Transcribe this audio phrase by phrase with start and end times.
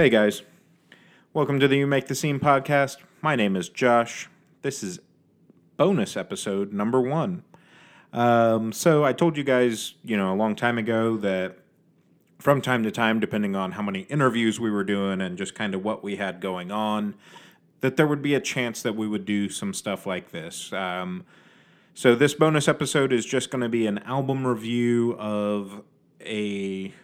[0.00, 0.40] Hey guys,
[1.34, 2.96] welcome to the You Make the Scene podcast.
[3.20, 4.30] My name is Josh.
[4.62, 4.98] This is
[5.76, 7.44] bonus episode number one.
[8.10, 11.58] Um, so I told you guys, you know, a long time ago that
[12.38, 15.74] from time to time, depending on how many interviews we were doing and just kind
[15.74, 17.14] of what we had going on,
[17.82, 20.72] that there would be a chance that we would do some stuff like this.
[20.72, 21.26] Um,
[21.92, 25.82] so this bonus episode is just going to be an album review of
[26.22, 26.94] a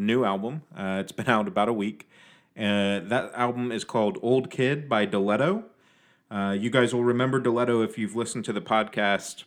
[0.00, 0.62] new album.
[0.76, 2.08] Uh, it's been out about a week.
[2.56, 5.64] Uh, that album is called OldKID by Deletto.
[6.30, 9.44] Uh, you guys will remember Deletto if you've listened to the podcast.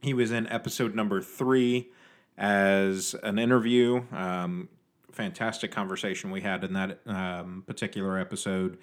[0.00, 1.88] He was in episode number three
[2.36, 4.04] as an interview.
[4.12, 4.68] Um,
[5.12, 8.78] fantastic conversation we had in that um, particular episode.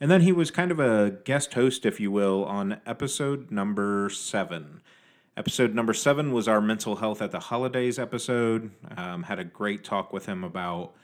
[0.00, 4.10] And then he was kind of a guest host, if you will, on episode number
[4.10, 4.82] seven.
[5.38, 8.70] Episode number seven was our mental health at the holidays episode.
[8.96, 10.94] Um, had a great talk with him about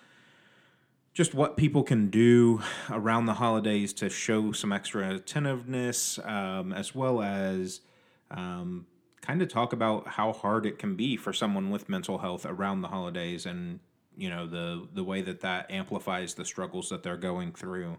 [1.12, 6.94] just what people can do around the holidays to show some extra attentiveness, um, as
[6.94, 7.82] well as
[8.30, 8.86] um,
[9.20, 12.80] kind of talk about how hard it can be for someone with mental health around
[12.80, 13.80] the holidays, and
[14.16, 17.98] you know the the way that that amplifies the struggles that they're going through.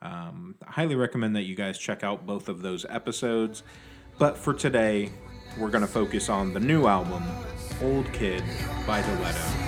[0.00, 3.62] Um, I highly recommend that you guys check out both of those episodes.
[4.18, 5.10] But for today,
[5.58, 7.22] we're going to focus on the new album,
[7.80, 8.42] OldKID
[8.86, 9.67] by Deletto.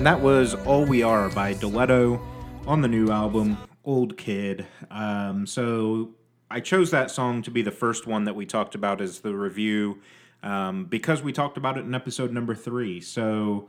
[0.00, 2.18] And that was All We Are by Deletto
[2.66, 4.64] on the new album, OldKID.
[4.90, 6.12] Um, so
[6.50, 9.34] I chose that song to be the first one that we talked about as the
[9.34, 9.98] review
[10.42, 13.02] um, because we talked about it in episode number three.
[13.02, 13.68] So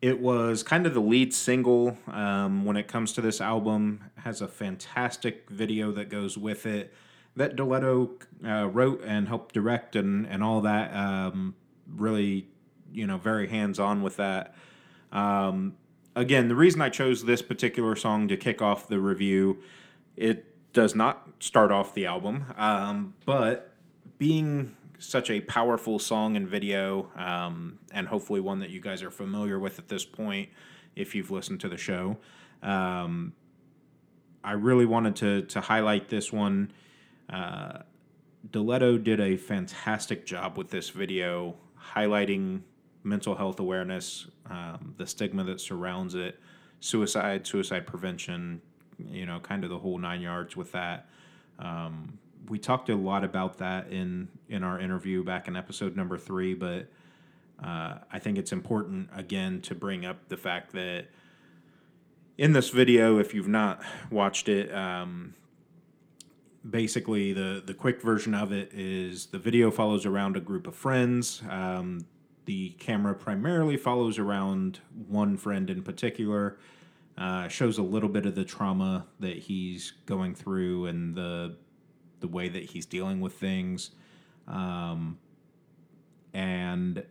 [0.00, 4.04] it was kind of the lead single um, when it comes to this album.
[4.16, 6.94] It has a fantastic video that goes with it
[7.36, 10.96] that Deletto uh, wrote and helped direct and, and all that.
[10.96, 12.48] Um, really,
[12.90, 14.54] you know, very hands on with that.
[15.12, 15.76] Um,
[16.14, 19.58] again, the reason I chose this particular song to kick off the review,
[20.16, 23.72] it does not start off the album, um, but
[24.18, 29.10] being such a powerful song and video, um, and hopefully one that you guys are
[29.10, 30.48] familiar with at this point,
[30.96, 32.16] if you've listened to the show,
[32.62, 33.32] um,
[34.42, 36.72] I really wanted to to highlight this one.
[37.30, 37.80] Uh,
[38.50, 41.54] did a fantastic job with this video,
[41.94, 42.62] highlighting
[43.02, 46.38] mental health awareness, um, the stigma that surrounds it,
[46.80, 48.60] suicide, suicide prevention,
[49.10, 51.08] you know, kind of the whole nine yards with that.
[51.58, 56.16] Um, we talked a lot about that in in our interview back in episode number
[56.16, 56.88] three, but
[57.62, 61.06] uh, I think it's important again to bring up the fact that
[62.36, 65.34] in this video, if you've not watched it, um,
[66.68, 70.74] basically the the quick version of it is the video follows around a group of
[70.74, 71.42] friends.
[71.48, 72.06] Um,
[72.48, 76.56] the camera primarily follows around one friend in particular.
[77.18, 81.54] Uh, shows a little bit of the trauma that he's going through and the
[82.20, 83.90] the way that he's dealing with things,
[84.46, 85.18] um,
[86.32, 87.04] and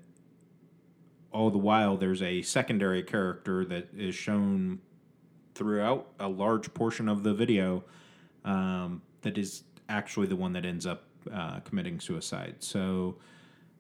[1.31, 4.79] all the while there's a secondary character that is shown
[5.53, 7.83] throughout a large portion of the video
[8.44, 12.56] um, that is actually the one that ends up uh, committing suicide.
[12.59, 13.17] So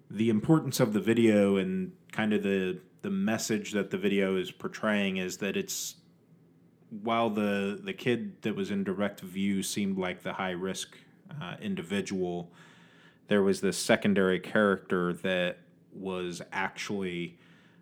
[0.09, 4.51] the importance of the video and kind of the the message that the video is
[4.51, 5.95] portraying is that it's
[6.89, 10.97] while the the kid that was in direct view seemed like the high risk
[11.41, 12.51] uh, individual,
[13.27, 15.59] there was this secondary character that
[15.93, 17.37] was actually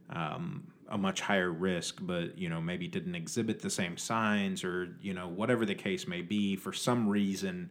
[0.10, 4.95] um, a much higher risk, but you know maybe didn't exhibit the same signs or
[5.01, 6.56] you know whatever the case may be.
[6.56, 7.69] For some reason,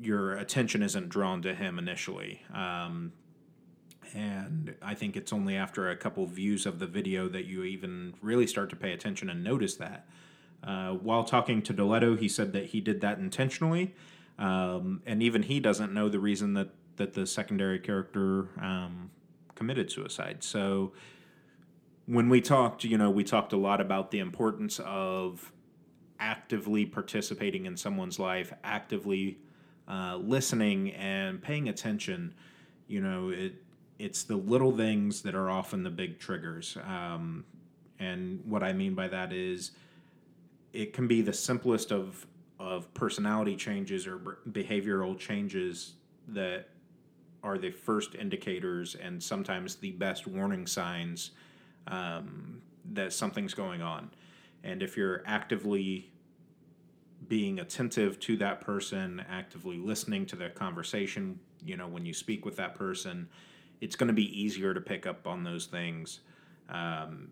[0.00, 2.42] your attention isn't drawn to him initially.
[2.52, 3.12] Um,
[4.14, 8.14] and I think it's only after a couple views of the video that you even
[8.20, 10.06] really start to pay attention and notice that.
[10.62, 13.94] Uh, while talking to Deletto, he said that he did that intentionally,
[14.38, 19.10] um, and even he doesn't know the reason that that the secondary character um,
[19.54, 20.42] committed suicide.
[20.42, 20.92] So
[22.06, 25.52] when we talked, you know, we talked a lot about the importance of
[26.18, 29.38] actively participating in someone's life, actively
[29.88, 32.34] uh, listening and paying attention.
[32.88, 33.54] You know, it
[33.98, 36.76] it's the little things that are often the big triggers.
[36.86, 37.44] Um,
[37.98, 39.70] and what I mean by that is,
[40.72, 42.26] it can be the simplest of
[42.58, 45.92] of personality changes or behavioral changes
[46.28, 46.68] that
[47.42, 51.32] are the first indicators and sometimes the best warning signs
[51.86, 52.60] um,
[52.92, 54.10] that something's going on.
[54.64, 56.10] And if you're actively
[57.28, 62.44] being attentive to that person, actively listening to their conversation, you know, when you speak
[62.44, 63.28] with that person,
[63.80, 66.20] it's going to be easier to pick up on those things.
[66.68, 67.28] Um,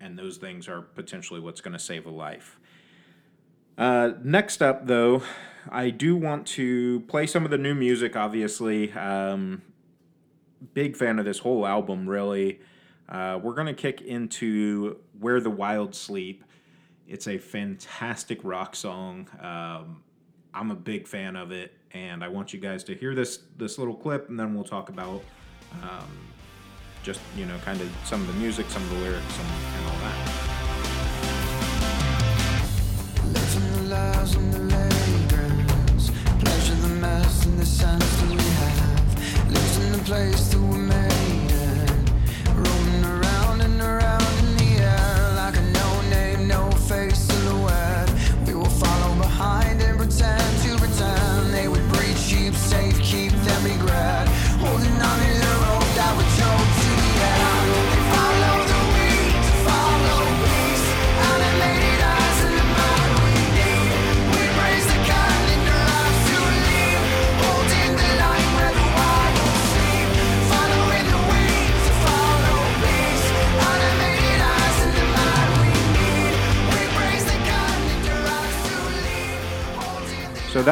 [0.00, 2.58] and those things are potentially what's going to save a life.
[3.76, 5.22] Uh, next up, though,
[5.70, 8.92] I do want to play some of the new music, obviously.
[8.92, 9.62] Um,
[10.74, 12.60] big fan of this whole album, really.
[13.08, 16.44] Uh, we're going to kick into Where the Wild Sleep.
[17.08, 19.28] It's a fantastic rock song.
[19.40, 20.02] Um,
[20.52, 23.78] I'm a big fan of it, and I want you guys to hear this this
[23.78, 25.22] little clip, and then we'll talk about
[25.82, 26.10] um,
[27.02, 29.86] just you know kind of some of the music, some of the lyrics, and, and
[29.86, 30.47] all that.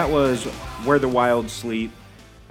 [0.07, 0.45] That was
[0.85, 1.91] Where the Wild Sleep.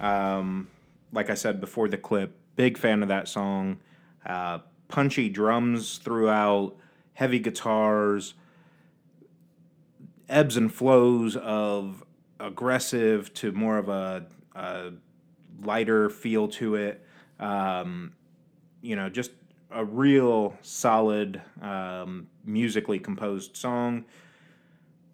[0.02, 0.68] Um,
[1.14, 3.78] like I said before the clip, big fan of that song.
[4.26, 4.60] Uh,
[4.90, 6.76] punchy drums throughout,
[7.14, 8.34] heavy guitars,
[10.28, 12.04] ebbs and flows of
[12.42, 14.92] aggressive to more of a, a
[15.64, 17.06] lighter feel to it.
[17.40, 18.12] Um,
[18.82, 19.32] you know, just
[19.72, 24.04] a real solid, um, musically composed song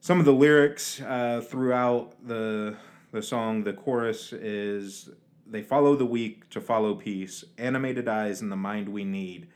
[0.02, 2.76] some of the lyrics uh, throughout the
[3.12, 5.10] the song, the chorus is
[5.46, 9.48] they follow the weak to follow peace, animated eyes and the mind we need.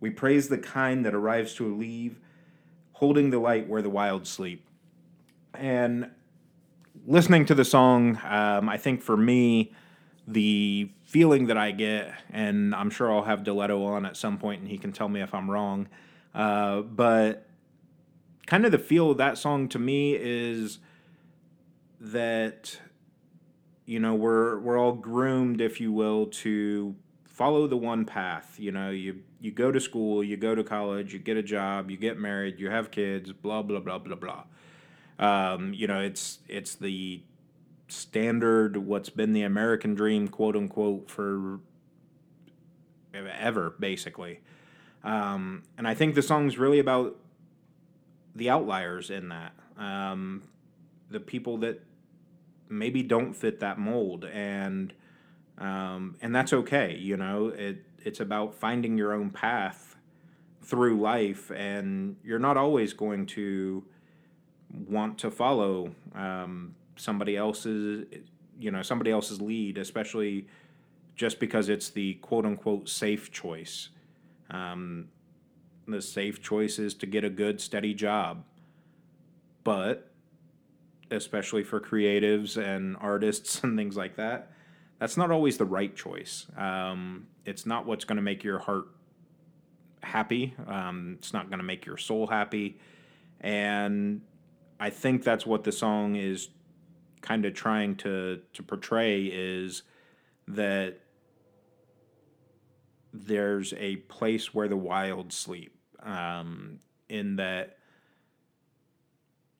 [0.00, 2.18] We praise the kind that arrives to leave,
[2.92, 4.66] holding the light where the wild sleep.
[5.54, 6.10] And
[7.06, 9.72] listening to the song, um, I think for me,
[10.26, 14.60] the feeling that I get, and I'm sure I'll have Deletto on at some point
[14.60, 15.88] and he can tell me if I'm wrong,
[16.34, 17.46] uh, but
[18.46, 20.78] kind of the feel of that song to me is
[22.00, 22.78] that
[23.86, 26.94] you know we're we're all groomed if you will to
[27.24, 28.56] follow the one path.
[28.58, 31.90] You know you you go to school you go to college you get a job
[31.90, 34.44] you get married you have kids blah blah blah blah blah.
[35.18, 37.22] Um, you know it's it's the
[37.88, 41.60] standard what's been the american dream quote unquote for
[43.14, 44.40] ever basically.
[45.04, 47.16] Um, and i think the song's really about
[48.34, 50.42] the outliers in that, um,
[51.10, 51.82] the people that
[52.68, 54.92] maybe don't fit that mold, and
[55.58, 56.96] um, and that's okay.
[56.96, 59.96] You know, it it's about finding your own path
[60.62, 63.84] through life, and you're not always going to
[64.88, 68.06] want to follow um, somebody else's
[68.58, 70.46] you know somebody else's lead, especially
[71.14, 73.90] just because it's the quote unquote safe choice.
[74.50, 75.08] Um,
[75.86, 78.44] the safe choice is to get a good, steady job.
[79.64, 80.10] But,
[81.10, 84.52] especially for creatives and artists and things like that,
[84.98, 86.46] that's not always the right choice.
[86.56, 88.86] Um, it's not what's going to make your heart
[90.02, 90.54] happy.
[90.66, 92.78] Um, it's not going to make your soul happy.
[93.40, 94.20] And
[94.78, 96.48] I think that's what the song is
[97.20, 99.82] kind of trying to, to portray is
[100.48, 100.98] that
[103.12, 106.78] there's a place where the wild sleep, um,
[107.08, 107.76] in that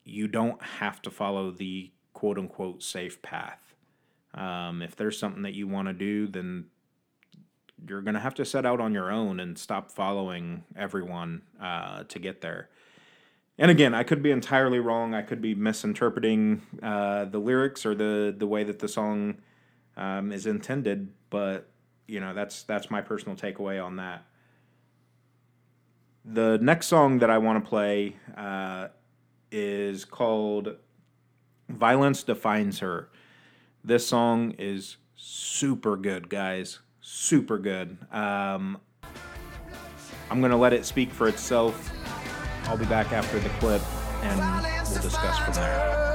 [0.05, 3.75] you don't have to follow the quote unquote safe path.
[4.35, 6.67] Um, if there's something that you want to do, then
[7.87, 12.05] you're going to have to set out on your own and stop following everyone uh,
[12.05, 12.71] to get there.
[13.59, 15.15] And again, I could be entirely wrong.
[15.15, 19.39] I could be misinterpreting uh, the lyrics or the the way that the song
[19.97, 21.72] um, is intended, but
[22.07, 24.25] you know that's that's my personal takeaway on that.
[26.25, 28.89] The next song that I want to play uh,
[29.51, 30.77] is called
[31.69, 33.09] Violence Defines Her.
[33.83, 36.79] This song is super good, guys.
[37.01, 37.99] Super good.
[38.13, 38.79] Um,
[40.31, 41.91] I'm to let it speak for itself.
[42.65, 43.83] I'll be back after the clip
[44.23, 44.39] and
[44.89, 46.12] we'll discuss from there.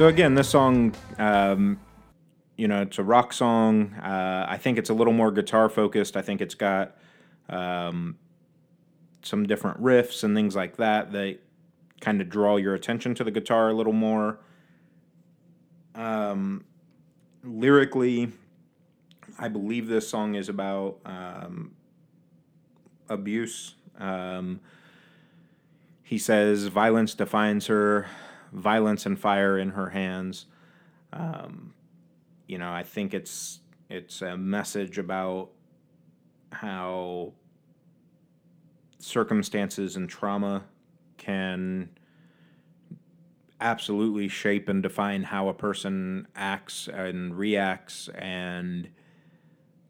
[0.00, 1.78] So again, this song, um,
[2.56, 3.92] you know, it's a rock song.
[3.96, 6.16] Uh, I think it's a little more guitar focused.
[6.16, 6.96] I think it's got
[7.50, 8.16] um,
[9.20, 11.40] some different riffs and things like that that
[12.00, 14.40] kind of draw your attention to the guitar a little more.
[15.94, 16.64] Um,
[17.44, 18.32] lyrically,
[19.38, 21.72] I believe this song is about um,
[23.10, 23.74] abuse.
[23.98, 24.60] Um,
[26.02, 28.06] he says, Violence defines her,
[28.52, 30.46] violence and fire in her hands.
[31.12, 31.74] Um,
[32.46, 35.50] you know, I think it's it's a message about
[36.52, 37.32] how
[38.98, 40.64] circumstances and trauma
[41.16, 41.90] can
[43.60, 48.88] absolutely shape and define how a person acts and reacts and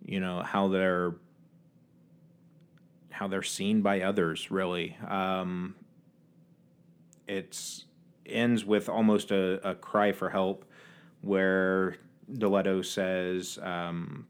[0.04, 1.14] you know how they're
[3.10, 5.74] how they're seen by others really um,
[7.28, 7.84] it's
[8.30, 10.64] ends with almost a, a cry for help
[11.22, 11.96] where
[12.32, 14.26] Deletto says, um,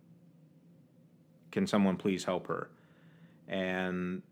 [1.50, 2.70] Can someone please help her?
[3.48, 4.22] And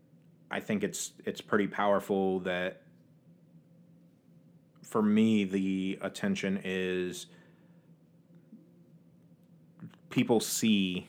[0.51, 2.81] I think it's it's pretty powerful that
[4.83, 7.27] for me the attention is
[10.09, 11.07] people see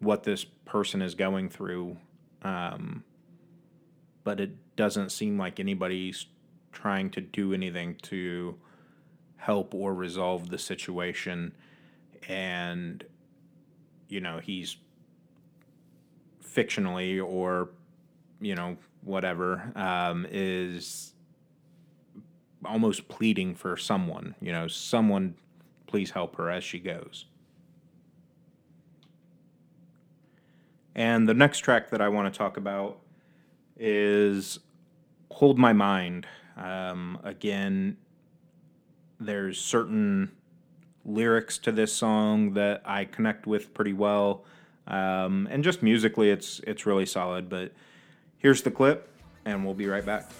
[0.00, 1.96] what this person is going through
[2.42, 3.02] um,
[4.24, 6.26] but it doesn't seem like anybody's
[6.72, 8.56] trying to do anything to
[9.36, 11.52] help or resolve the situation.
[12.28, 13.04] And
[14.10, 14.76] you know he's
[16.44, 17.70] fictionally or
[18.40, 21.14] you know whatever um, is
[22.64, 25.34] almost pleading for someone you know someone
[25.86, 27.24] please help her as she goes.
[30.94, 32.98] And the next track that i want to talk about
[33.78, 34.58] is
[35.30, 36.26] hold my mind
[36.60, 37.96] um, again
[39.20, 40.32] there's certain
[41.04, 44.44] lyrics to this song that I connect with pretty well,
[44.86, 47.48] um, and just musically, it's it's really solid.
[47.48, 47.72] But
[48.38, 49.08] here's the clip,
[49.44, 50.30] and we'll be right back.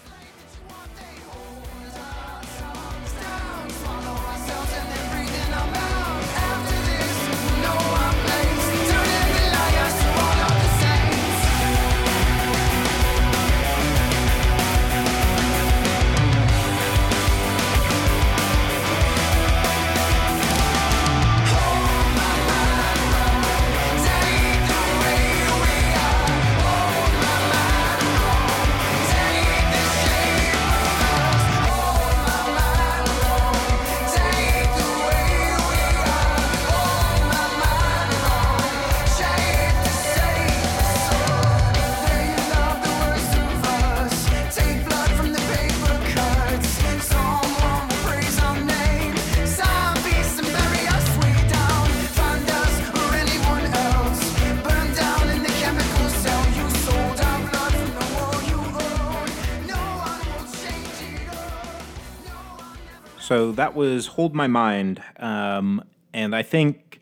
[63.31, 65.01] So that was Hold My Mind.
[65.17, 67.01] Um, and I think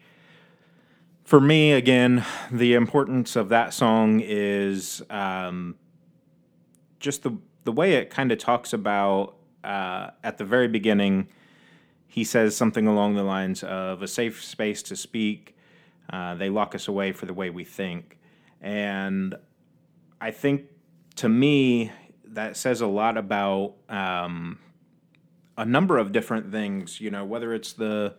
[1.25, 5.77] for me, again, the importance of that song is um,
[7.01, 11.29] just the, the way it kind of talks about uh, at the very beginning.
[12.07, 15.57] He says something along the lines of a safe space to speak.
[16.11, 18.19] Uh, they lock us away for the way we think.
[18.61, 19.35] And
[20.21, 20.67] I think
[21.17, 21.91] to me,
[22.27, 24.59] that says a lot about um,
[25.59, 27.01] a number of different things.
[27.01, 28.15] You know, whether it's the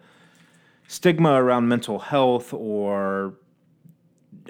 [0.87, 3.35] stigma around mental health or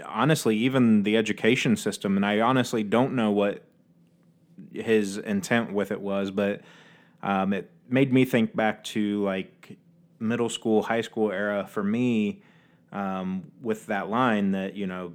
[0.05, 3.65] honestly even the education system and i honestly don't know what
[4.71, 6.61] his intent with it was but
[7.23, 9.77] um, it made me think back to like
[10.19, 12.41] middle school high school era for me
[12.93, 15.11] um, with that line that you know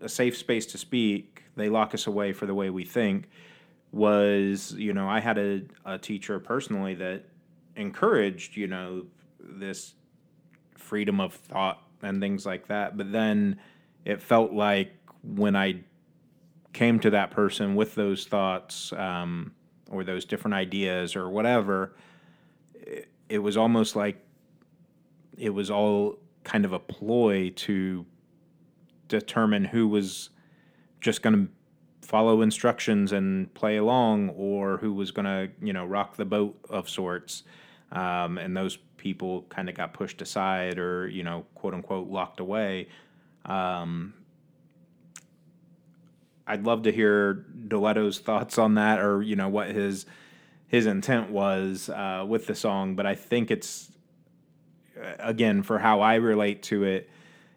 [0.00, 3.28] a safe space to speak they lock us away for the way we think
[3.92, 7.22] was you know i had a, a teacher personally that
[7.76, 9.04] encouraged you know
[9.38, 9.94] this
[10.76, 12.96] freedom of thought and things like that.
[12.96, 13.58] But then
[14.04, 15.80] it felt like when I
[16.72, 19.52] came to that person with those thoughts um,
[19.90, 21.94] or those different ideas or whatever,
[22.74, 24.24] it, it was almost like
[25.38, 28.04] it was all kind of a ploy to
[29.08, 30.30] determine who was
[31.00, 31.52] just going to
[32.02, 36.58] follow instructions and play along or who was going to, you know, rock the boat
[36.68, 37.44] of sorts.
[37.90, 42.38] Um, and those people kind of got pushed aside or you know quote unquote locked
[42.38, 42.86] away
[43.44, 44.14] um,
[46.46, 50.06] i'd love to hear Deletto's thoughts on that or you know what his
[50.68, 53.90] his intent was uh, with the song but i think it's
[54.96, 57.10] uh, again for how i relate to it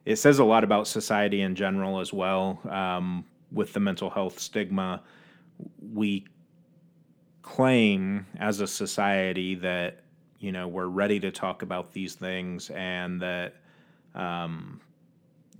[0.03, 3.23] it says a lot about society in general as well um,
[3.55, 5.01] with the mental health stigma
[5.93, 6.25] we
[7.41, 10.03] claim as a society that
[10.39, 13.55] you know we're ready to talk about these things and that
[14.13, 14.81] um,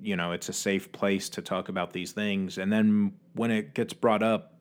[0.02, 2.58] you know it's a safe place to talk about these things.
[2.58, 4.52] And then when it gets brought up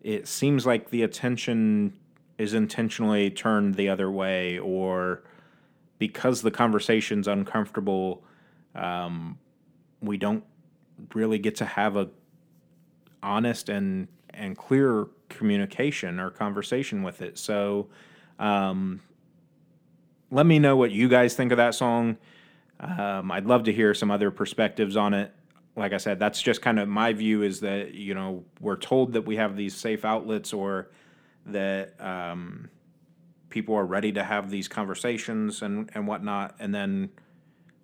[0.00, 1.92] it seems like the attention
[2.36, 5.22] is intentionally turned the other way or
[5.98, 8.24] because the conversation's uncomfortable
[8.74, 9.38] um,
[10.00, 10.42] we don't
[11.14, 12.08] really get to have a
[13.22, 17.88] honest and and clear communication or conversation with it so
[18.38, 19.00] um,
[20.32, 22.16] let me know what you guys think of that song.
[22.80, 25.32] Um, I'd love to hear some other perspectives on it.
[25.76, 29.12] Like I said, that's just kind of my view is that, you know, we're told
[29.12, 30.90] that we have these safe outlets or
[31.46, 32.70] that um,
[33.50, 36.56] people are ready to have these conversations and, and whatnot.
[36.58, 37.10] And then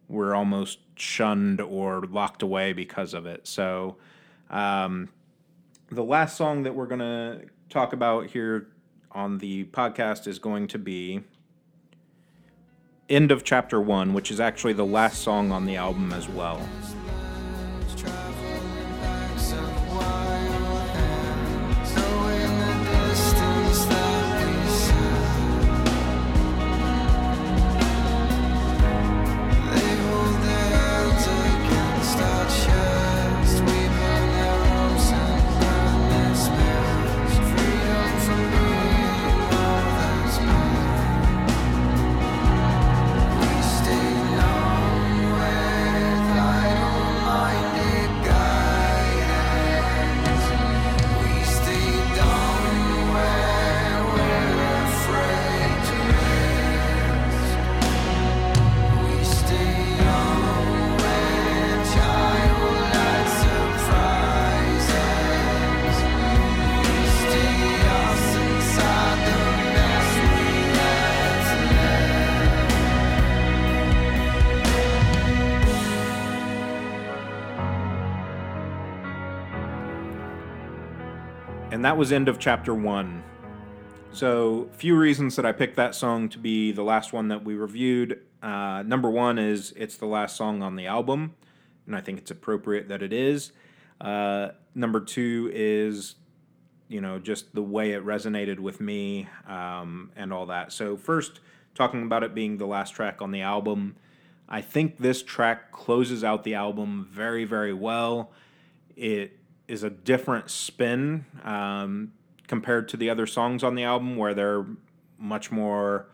[0.09, 3.47] we're almost shunned or locked away because of it.
[3.47, 3.99] So,
[4.49, 5.11] um,
[5.91, 8.69] the last song that we're going to talk about here
[9.13, 11.23] on the podcast is going to be
[13.09, 16.61] end of chapter one, which is actually the last song on the album as well.
[81.79, 83.23] And that was end of chapter one.
[84.11, 87.55] So, few reasons that I picked that song to be the last one that we
[87.55, 88.21] reviewed.
[88.43, 91.37] Uh, number one is it's the last song on the album,
[91.87, 93.53] and I think it's appropriate that it is.
[94.01, 96.17] Uh, number two is,
[96.89, 100.73] you know, just the way it resonated with me um, and all that.
[100.73, 101.39] So, first,
[101.77, 103.95] talking about it being the last track on the album,
[104.49, 108.33] I think this track closes out the album very, very well.
[108.97, 109.38] It
[109.69, 112.13] is a different spin um,
[112.49, 114.67] compared to the other songs on the album, where they're
[115.19, 116.09] much more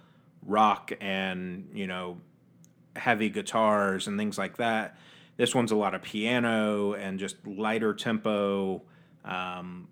[0.46, 2.18] rock and you know
[2.96, 4.96] heavy guitars and things like that.
[5.36, 8.82] This one's a lot of piano and just lighter tempo,
[9.24, 9.88] um,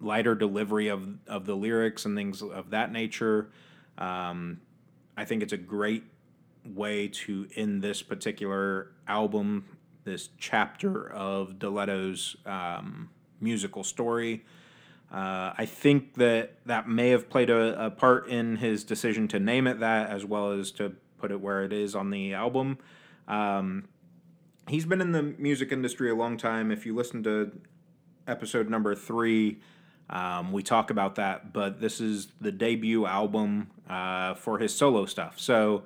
[0.00, 3.50] lighter delivery of of the lyrics and things of that nature.
[3.96, 4.60] Um,
[5.16, 6.04] I think it's a great
[6.64, 9.64] way to end this particular album
[10.08, 14.44] this chapter of Deletto's um, musical story.
[15.12, 19.38] Uh, I think that that may have played a, a, part in his decision to
[19.38, 22.78] name it that, as well as to put it where it is on the album.
[23.26, 23.88] Um,
[24.68, 26.70] he's been in the music industry a long time.
[26.70, 27.52] If you listen to
[28.26, 29.60] episode number three,
[30.10, 35.04] Um, we talk about that, but this is the debut album uh, for his solo
[35.04, 35.38] stuff.
[35.38, 35.84] So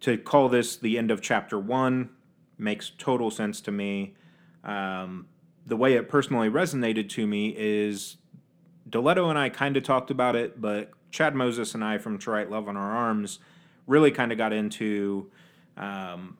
[0.00, 2.10] to call this the end of chapter one
[2.58, 4.14] makes total sense to me.
[4.64, 5.26] Um,
[5.66, 8.16] the way it personally resonated to me is
[8.88, 12.30] Deletto and I kind of talked about it, but Chad Moses and I from To
[12.30, 13.38] Write Love on Our Arms
[13.86, 15.30] really kind of got into
[15.76, 16.36] um,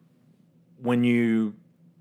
[0.81, 1.55] when you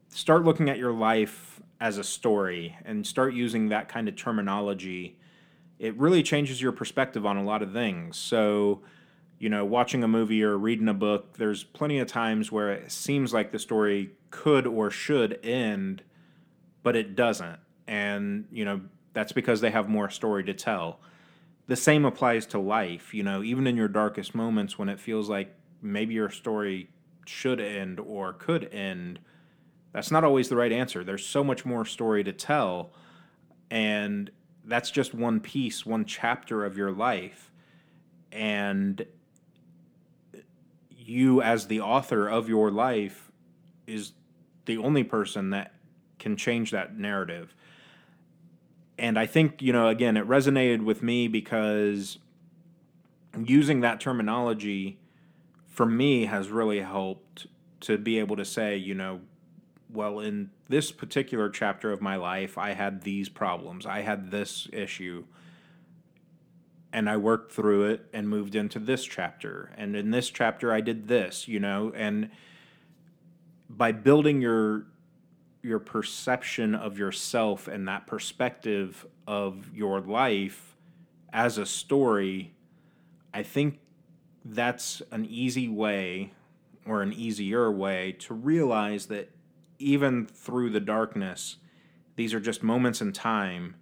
[0.08, 5.18] start looking at your life as a story and start using that kind of terminology,
[5.78, 8.16] it really changes your perspective on a lot of things.
[8.16, 8.80] So,
[9.38, 12.90] you know, watching a movie or reading a book, there's plenty of times where it
[12.90, 16.02] seems like the story could or should end,
[16.82, 17.58] but it doesn't.
[17.86, 18.80] And, you know,
[19.12, 21.00] that's because they have more story to tell.
[21.66, 25.28] The same applies to life, you know, even in your darkest moments when it feels
[25.28, 26.88] like maybe your story
[27.26, 29.18] should end or could end,
[29.92, 31.02] that's not always the right answer.
[31.02, 32.92] There's so much more story to tell,
[33.70, 34.30] and
[34.64, 37.50] that's just one piece, one chapter of your life.
[38.30, 39.06] And
[41.08, 43.30] you, as the author of your life,
[43.86, 44.12] is
[44.66, 45.72] the only person that
[46.18, 47.54] can change that narrative.
[48.98, 52.18] And I think, you know, again, it resonated with me because
[53.38, 54.98] using that terminology
[55.66, 57.46] for me has really helped
[57.80, 59.20] to be able to say, you know,
[59.92, 64.68] well, in this particular chapter of my life, I had these problems, I had this
[64.72, 65.24] issue,
[66.96, 69.70] and I worked through it and moved into this chapter.
[69.76, 72.30] And in this chapter, I did this, you know, and
[73.68, 74.86] by building your
[75.62, 80.74] your perception of yourself and that perspective of your life
[81.34, 82.54] as a story,
[83.34, 83.80] I think
[84.42, 86.32] that's an easy way
[86.86, 89.30] or an easier way to realize that
[89.78, 91.56] even through the darkness,
[92.14, 93.74] these are just moments in time.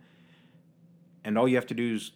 [1.23, 2.11] And all you have to do is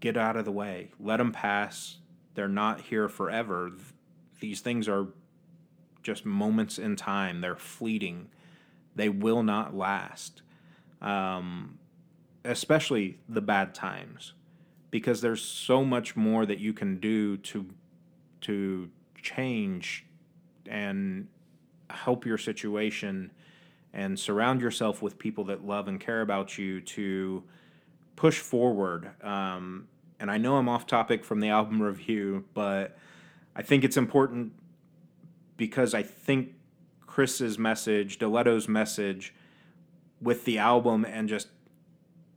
[0.00, 1.98] get out of the way, let them pass.
[2.34, 3.70] They're not here forever.
[4.40, 5.08] These things are
[6.02, 8.28] just moments in time, they're fleeting,
[8.94, 10.42] they will not last.
[11.02, 11.78] Um,
[12.44, 14.32] especially the bad times
[14.90, 17.66] because there's so much more that you can do to
[18.40, 18.88] to
[19.20, 20.06] change
[20.66, 21.26] and
[21.90, 23.30] help your situation
[23.92, 27.42] and surround yourself with people that love and care about you to
[28.16, 29.10] push forward.
[29.22, 32.96] Um, and I know I'm off topic from the album review, but
[33.54, 34.52] I think it's important
[35.56, 36.54] because I think
[37.06, 39.34] Chris's message, Deletto's message
[40.20, 41.48] with the album and just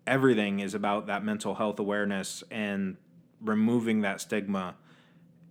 [0.06, 2.98] everything is about that mental health awareness and
[3.42, 4.76] removing that stigma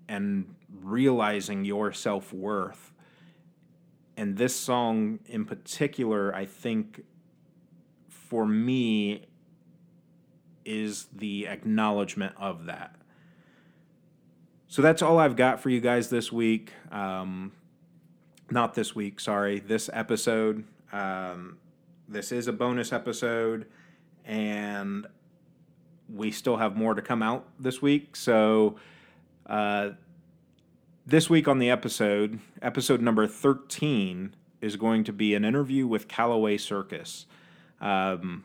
[0.08, 2.92] and realizing your self worth.
[4.16, 7.04] And this song in particular, I think
[8.08, 9.26] for me,
[10.68, 12.94] is the acknowledgement of that.
[14.68, 16.72] So that's all I've got for you guys this week.
[16.92, 17.52] Um,
[18.50, 20.64] not this week, sorry, this episode.
[20.92, 21.56] Um,
[22.06, 23.66] this is a bonus episode
[24.26, 25.06] and
[26.14, 28.14] we still have more to come out this week.
[28.14, 28.76] So,
[29.46, 29.90] uh,
[31.06, 36.08] this week on the episode, episode number 13, is going to be an interview with
[36.08, 37.24] Callaway Circus.
[37.80, 38.44] Um,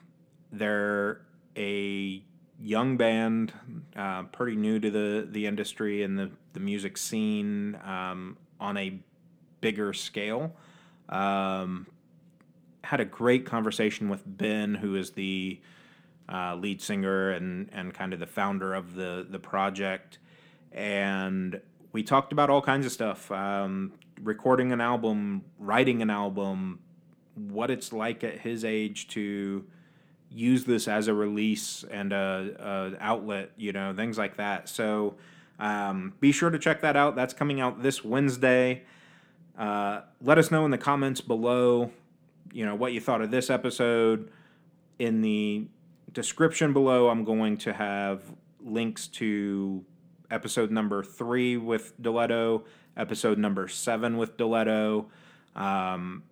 [0.52, 1.22] they're
[1.58, 2.24] a
[2.60, 3.54] young band,
[3.96, 9.00] uh, pretty new to the, the industry and the, the music scene um, on a
[9.62, 10.56] bigger scale.
[11.10, 11.88] Um,
[12.84, 15.60] had a great conversation with Ben, who is the
[16.32, 20.20] uh, lead singer and and kind of the founder of the the project,
[20.72, 21.62] and
[21.92, 26.80] we talked about all kinds of stuff, um, recording an album, writing an album,
[27.36, 29.66] what it's like at his age to
[30.34, 34.68] use this as a release and a, a outlet, you know, things like that.
[34.68, 35.16] So
[35.60, 37.16] um, be sure to check that out.
[37.16, 38.84] That's coming out this Wednesday.
[39.58, 41.92] Uh, let us know in the comments below,
[42.52, 44.32] you know, what you thought of this episode.
[45.00, 45.68] In the
[46.12, 48.22] description below, I'm going to have
[48.60, 49.84] links to
[50.32, 52.64] episode number three with Deletto,
[52.98, 55.06] episode number seven with Deletto,
[55.56, 56.24] um,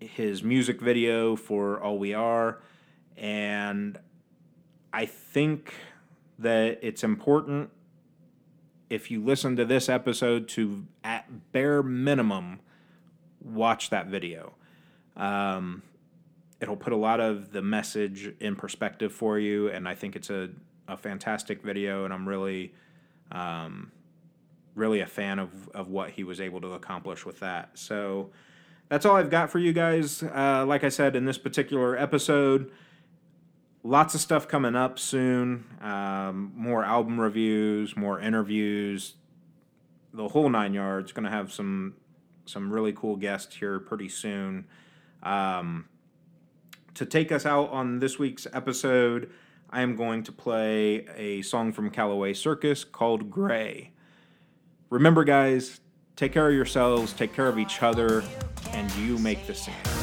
[0.00, 2.58] his music video for All We Are.
[3.16, 3.98] And
[4.92, 5.74] I think
[6.38, 7.70] that it's important
[8.88, 12.60] if you listen to this episode to, at bare minimum,
[13.42, 14.54] watch that video.
[15.16, 15.82] Um,
[16.60, 20.30] it'll put a lot of the message in perspective for you, and I think it's
[20.30, 20.50] a,
[20.86, 22.74] a fantastic video, and I'm really,
[23.32, 23.90] um,
[24.74, 27.70] really a fan of, of what he was able to accomplish with that.
[27.74, 28.30] So
[28.88, 30.22] that's all I've got for you guys.
[30.22, 32.70] Uh, like I said in this particular episode,
[33.86, 35.64] lots of stuff coming up soon.
[35.80, 39.14] Um, more album reviews, more interviews,
[40.12, 41.12] the whole nine yards.
[41.12, 41.94] Going to have some
[42.44, 44.66] some really cool guests here pretty soon.
[45.22, 45.88] Um,
[46.94, 49.30] to take us out on this week's episode,
[49.70, 53.92] I am going to play a song from Callaway Circus called Gray.
[54.90, 55.80] Remember, guys,
[56.14, 58.22] take care of yourselves, take care of each other,
[58.70, 59.95] and you make the same.